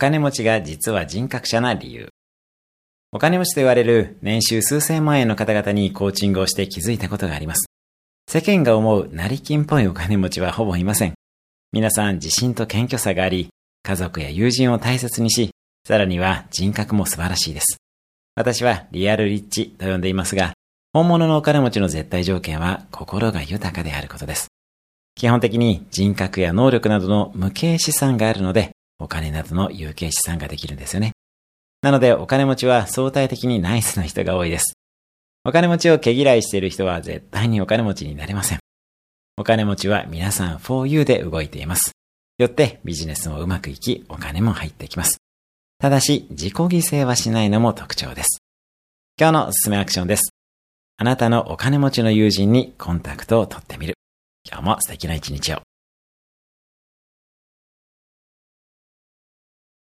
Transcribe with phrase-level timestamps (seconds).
[0.00, 2.08] 金持ちが実は人格者な理由。
[3.12, 7.66] お金持ちと言われる年収数千万円の方々にコーチングをして気づいたことがあります。
[8.26, 11.14] 世間が思う成金っぽいお金持ちはほぼいません。
[11.72, 13.48] 皆さん自信と謙虚さがあり、
[13.82, 15.50] 家族や友人を大切にし、
[15.86, 17.76] さらには人格も素晴らしいです。
[18.36, 20.54] 私はリアルリッチと呼んでいますが、
[20.94, 24.48] 本物のお金持ちの絶対条件は心が豊かであることです。
[25.14, 28.70] 基本的に人格や能力などの無形資産があるので、
[29.00, 31.12] お金などの有形資産ができるんですよね。
[31.82, 34.74] なのでお金持ちは相対的にナイスな人が多いです。
[35.44, 38.58] お金持ちを毛嫌いしている人は絶対にお金持ちになれません。
[39.38, 41.92] お金持ちは皆さん for you で動いています。
[42.36, 45.18] よってビジネスもうまくいき、お金も入ってきます。
[45.78, 48.42] ただし、自己犠牲はしないのも特徴です。
[49.18, 50.30] 今日のおすすめアクションです。
[50.98, 53.94] あなたのお金持ちの友人にコンタクトを取ってみる。
[54.46, 55.69] 今日も素敵な一日を。